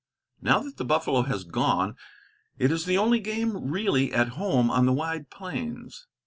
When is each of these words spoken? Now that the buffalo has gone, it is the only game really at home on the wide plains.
Now 0.41 0.61
that 0.61 0.77
the 0.77 0.83
buffalo 0.83 1.21
has 1.21 1.43
gone, 1.43 1.95
it 2.57 2.71
is 2.71 2.85
the 2.85 2.97
only 2.97 3.19
game 3.19 3.69
really 3.69 4.11
at 4.11 4.29
home 4.29 4.71
on 4.71 4.87
the 4.87 4.93
wide 4.93 5.29
plains. 5.29 6.07